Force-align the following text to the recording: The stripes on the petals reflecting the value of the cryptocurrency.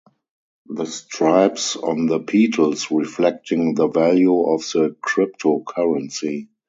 The 0.65 0.85
stripes 0.87 1.75
on 1.75 2.07
the 2.07 2.19
petals 2.19 2.89
reflecting 2.89 3.75
the 3.75 3.87
value 3.87 4.45
of 4.47 4.61
the 4.61 4.95
cryptocurrency. 4.99 6.47